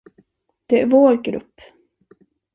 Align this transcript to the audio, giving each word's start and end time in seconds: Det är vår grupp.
Det 0.65 0.81
är 0.81 0.85
vår 0.85 1.23
grupp. 1.23 1.61